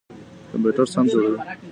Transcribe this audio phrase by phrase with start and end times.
[0.51, 1.37] کمپيوټر سند جوړوي.